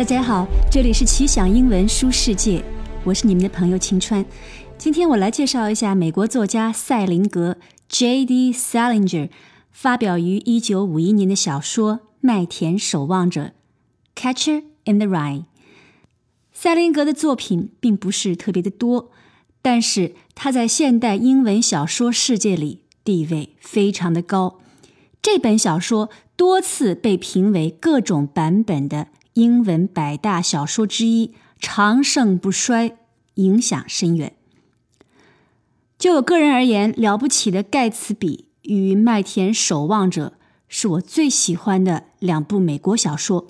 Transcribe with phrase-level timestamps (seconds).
[0.00, 2.64] 大家好，这里是奇想英文书世界，
[3.04, 4.24] 我是你们的朋友晴川。
[4.78, 8.50] 今天我来介绍一下美国作家塞林格 （J.D.
[8.50, 9.28] Salinger）
[9.70, 13.52] 发表于一九五一年的小说《麦田守望者》
[14.18, 15.44] （Catcher in the Rye）。
[16.50, 19.10] 塞林格的作品并不是特别的多，
[19.60, 24.60] 但是他在现代英文小说世界里地位非常的高。
[25.20, 29.08] 这本小说多次被评为各种版本的。
[29.40, 32.98] 英文百大小说之一，长盛不衰，
[33.36, 34.34] 影响深远。
[35.98, 40.34] 就我个人而言，《了不起的盖茨比》与《麦田守望者》
[40.68, 43.46] 是我最喜欢的两部美国小说。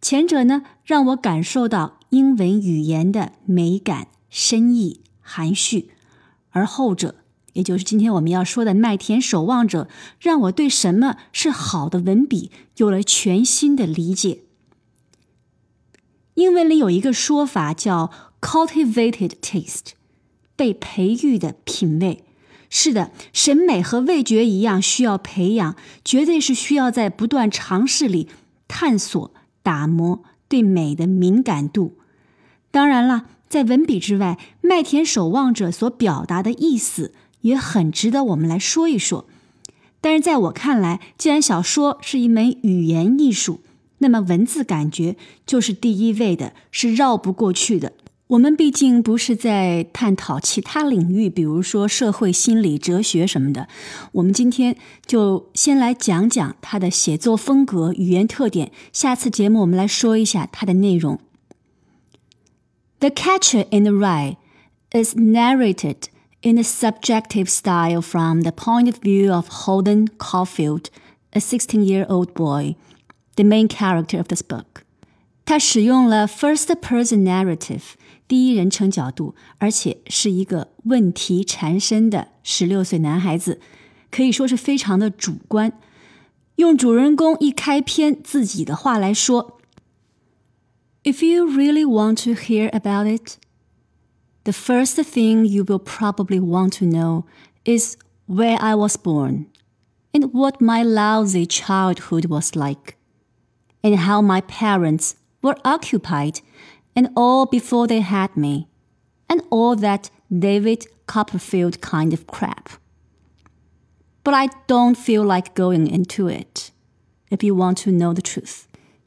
[0.00, 5.90] 前者呢，让我感受到英文语言的美感、深意、含蓄；
[6.50, 7.14] 而后者，
[7.52, 9.84] 也就是今天我们要说的《麦田守望者》，
[10.18, 14.40] 让我对什么是好的文笔有了全新的理解。
[16.38, 19.90] 英文里有一个说法叫 “cultivated taste”，
[20.54, 22.22] 被培育的品味。
[22.70, 28.28] 是的，审美和味觉一样需要培养，绝对是需要在不断尝试里
[28.68, 31.98] 探索、打磨对美的敏感度。
[32.70, 39.26] 当然了，在文笔之外，《麦田守望者》所表达的意思也很值得我们来说一说。
[40.00, 43.58] 但是在我看来，既然小说是一门语言艺术，
[43.98, 47.92] 那么文字感觉就是第一位的，是绕不过去的。
[48.28, 53.68] 我们毕竟不是在探讨其他领域，比如说社会心理、哲学什么的。
[54.12, 54.76] 我们今天
[55.06, 58.70] 就先来讲讲他的写作风格、语言特点。
[58.92, 61.18] 下次节目我们来说一下它的内容。
[63.00, 64.36] The Catcher in the Rye
[64.90, 66.08] is narrated
[66.42, 70.90] in a subjective style from the point of view of Holden Caulfield,
[71.32, 72.74] a 16-year-old boy.
[73.37, 74.83] The main character of this book，
[75.43, 77.81] 他使用了 first person narrative
[78.27, 83.59] 第一人称角度，而且是一个问题缠身的十六岁男孩子，
[84.11, 85.73] 可以说是非常的主观。
[86.57, 89.57] 用主人公一开篇自己的话来说：“
[91.03, 93.37] If you really want to hear about it,
[94.43, 97.23] the first thing you will probably want to know
[97.65, 99.47] is where I was born
[100.11, 102.96] and what my lousy childhood was like.”
[103.87, 106.41] and how my parents were occupied,
[106.95, 108.67] and all before they had me,
[109.27, 112.79] and all that David Copperfield kind of crap.
[114.23, 116.71] But I don't feel like going into it,
[117.29, 118.63] if you want to know the truth.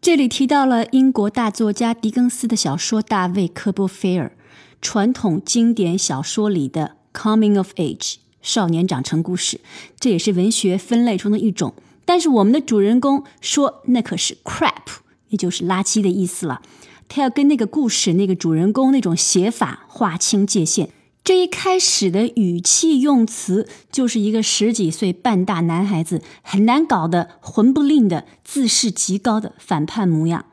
[0.00, 4.28] 这里提到了英国大作家狄更斯的小说《大卫·科波菲尔》，
[4.80, 9.60] 传统经典小说里的 coming of age 少年长成故事，
[9.98, 11.74] 这也是文学分类中的一种。
[12.05, 14.99] 但是我们的主人公说那可是 crap，
[15.29, 16.61] 也就是垃圾的意思了。
[17.07, 20.89] 他要跟那个故事那个主人公那种写法划清界限。
[21.23, 30.45] 这一开始的语气用词，就是一个十几岁半大男孩子很难搞的混不吝的自视极高的反叛模样。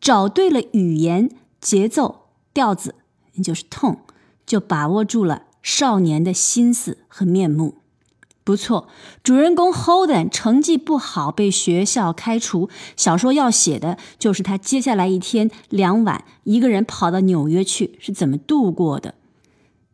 [0.00, 2.94] 找对了语言节奏调子，
[3.34, 4.00] 也就是痛
[4.46, 7.76] 就把握住了少年的心思和面目。
[8.44, 8.88] 不错，
[9.22, 12.68] 主人公 Holden 成绩不好，被学校开除。
[12.94, 19.14] 小说要写的就是他接下来一天两晚，一个人跑到纽约去是怎么度过的。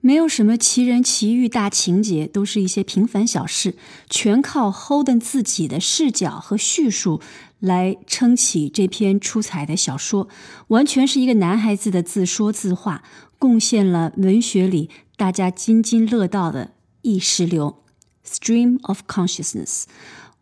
[0.00, 3.74] 没有什么奇人奇遇大情节，都是一些平凡小事，
[4.08, 7.20] 全靠 Holden 自己的视角和叙述
[7.58, 10.28] 来撑起这篇出彩的小说。
[10.68, 13.02] 完全是一个男孩子的自说自话，
[13.40, 16.70] 贡献了文学里大家津津乐道的
[17.02, 17.82] 意识流。
[18.26, 19.84] Stream of consciousness。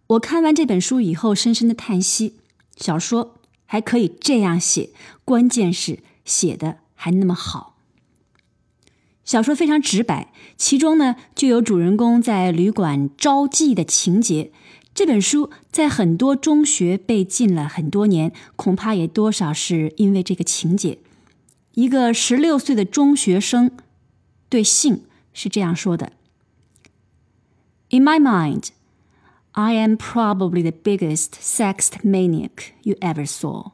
[0.06, 2.34] 我看完这本书以后，深深的叹息：
[2.76, 3.36] 小说
[3.66, 4.90] 还可以这样写，
[5.24, 7.76] 关键是写的还那么好。
[9.24, 14.50] 小说非常直白，其中呢就有主人公在旅馆招妓的情节。
[14.94, 20.98] 这本书在很多中学被禁了很多年，恐怕也多少是因为这个情节。
[21.72, 23.70] 一个十六岁的中学生
[24.48, 25.02] 对性
[25.32, 26.12] 是这样说的。
[27.90, 28.72] In my mind,
[29.54, 33.70] I am probably the biggest sex maniac you ever saw.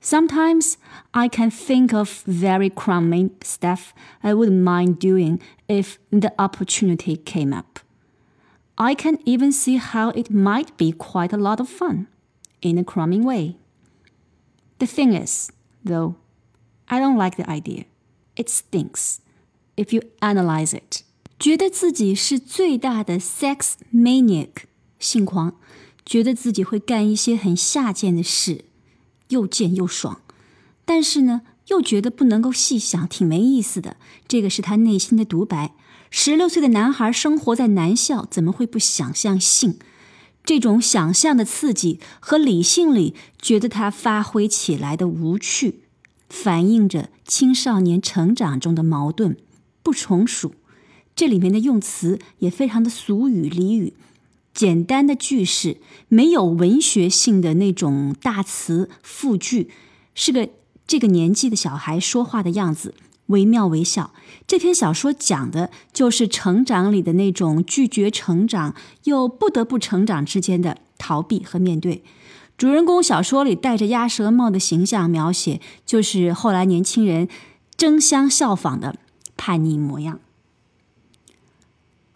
[0.00, 0.78] Sometimes
[1.12, 3.92] I can think of very crummy stuff
[4.22, 7.80] I wouldn't mind doing if the opportunity came up.
[8.78, 12.06] I can even see how it might be quite a lot of fun,
[12.62, 13.56] in a crummy way.
[14.78, 15.50] The thing is,
[15.84, 16.16] though,
[16.88, 17.84] I don't like the idea.
[18.36, 19.20] It stinks
[19.76, 21.02] if you analyze it.
[21.38, 24.48] 觉得自己是最大的 sex maniac
[24.98, 25.54] 性狂，
[26.04, 28.64] 觉得自己会干一些很下贱的事，
[29.28, 30.20] 又贱又爽。
[30.84, 33.96] 但是呢，又觉得不能够细想，挺没意思的。
[34.26, 35.74] 这个是他内心的独白。
[36.10, 39.78] 十六岁的男孩生活在男校，怎么会不想象性？
[40.42, 45.82] 这种想象的刺激和理性里觉得他发挥起来的无趣，
[46.30, 49.36] 反映着青少年成长中的矛盾，
[49.82, 50.54] 不成熟。
[51.18, 53.92] 这里面的用词也非常的俗语俚语，
[54.54, 59.68] 简单的句式，没有文学性的那种大词复句，
[60.14, 60.48] 是个
[60.86, 62.94] 这个年纪的小孩说话的样子。
[63.26, 64.12] 惟妙惟肖。
[64.46, 72.04] 这篇小说讲的就是成长里的那种拒绝成长又不得不成长之间的逃避和面对。
[72.56, 77.26] 主人公小说里戴着鸭舌帽的形象描写，就是后来年轻人
[77.76, 78.94] 争相效仿的
[79.36, 80.20] 叛逆模样。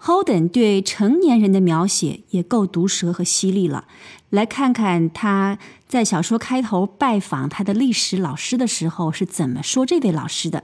[0.02, 3.86] Holden 对成年人的描写也够毒舌和犀利了。
[4.30, 10.64] 来看看他在小说开头拜访他的历史老师的时候是怎么说这位老师的。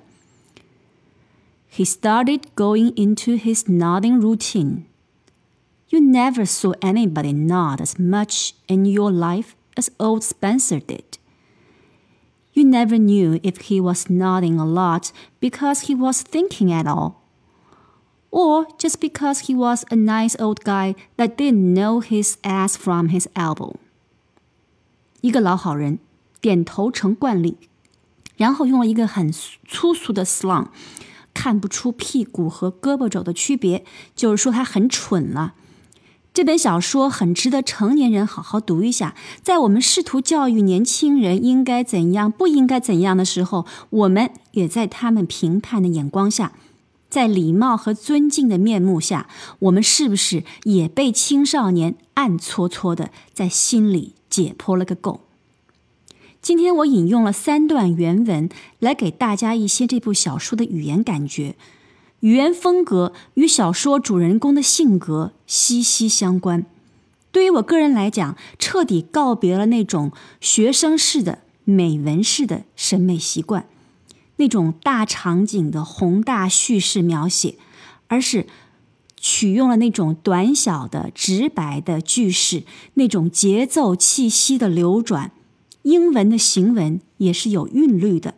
[1.76, 4.84] He started going into his nodding routine.
[5.90, 11.18] You never saw anybody nod as much in your life as old Spencer did.
[12.54, 17.24] You never knew if he was nodding a lot because he was thinking at all,
[18.31, 23.09] or just because he was a nice old guy that didn't know his ass from
[23.09, 23.75] his elbow.
[25.21, 25.99] 一个老好人
[26.41, 27.57] 点头成惯例，
[28.37, 30.67] 然后用了一个很粗俗的 slang
[31.35, 33.85] 看不出屁股和胳膊肘的区别，
[34.15, 35.55] 就是说他很蠢了。
[36.35, 39.17] 这本小说很值得成年人好好读一下。
[39.43, 46.53] 在我们试图教育年轻人应该怎样、不应该怎样的时候，我们也在他们评判的眼光下，
[47.09, 49.29] 在礼貌和尊敬的面目下，
[49.61, 55.21] 我们是不是也被青少年暗搓搓的在心里解剖了个够？
[56.41, 61.57] 今天我引用了三段原文来给大家一些这部小说的语言感觉，
[62.21, 66.65] 语言风格与小说主人公的性格息息相关。
[67.33, 73.67] 对于我个人来讲，彻底告别了那种学生式的美文式的审美习惯，
[74.39, 77.55] 那种大场景的宏大叙事描写，
[78.09, 78.47] 而是
[79.17, 82.65] 取用了那种短小的直白的句式，
[82.95, 85.31] 那种节奏气息的流转。
[85.83, 88.35] 英文的行文也是有韵律的，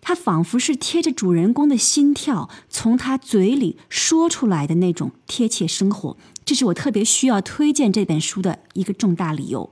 [0.00, 9.70] 它仿佛是贴着主人公的心跳从他嘴里说出来的那种贴切生活，这是我特别需要推荐这本书的一个重大理由。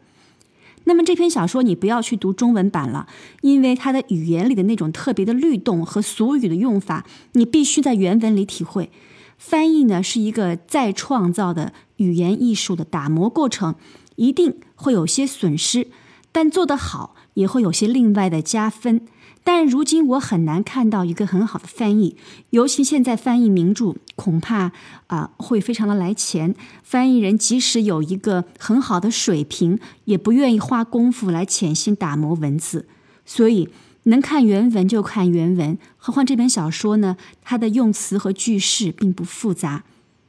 [0.84, 3.06] 那么这篇小说你不要去读中文版了，
[3.42, 8.90] 因为它的语言里的那种特别的律动和俗语的用法，你必须在原文里体会。
[9.36, 13.74] 翻译呢是一个再创造的语言艺术的打磨过程，
[14.16, 15.88] 一定会有些损失。
[16.30, 19.06] 但做得好也会有些另外的加分。
[19.46, 22.16] 但如今我很难看到一个很好的翻译，
[22.50, 24.72] 尤其现在翻译名著恐怕
[25.08, 26.54] 啊会非常的来钱。
[26.82, 32.88] 翻译人即使有一个很好的水平，也不愿意花功夫来潜心打磨文字。
[33.26, 33.68] 所以
[34.04, 35.78] 能看原文就看原文。
[35.98, 39.84] 何况这本小说呢，它的用词和句式并不复杂。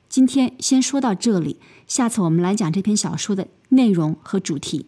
[0.09, 4.87] 今天先说到这里，下次我们来讲这篇小说的内容和主题。